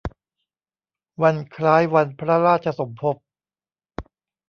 [1.21, 3.15] วันคล้ายวันพระราชสมภพ